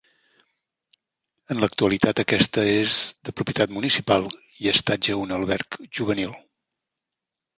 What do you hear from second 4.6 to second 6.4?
i estatja un alberg juvenil.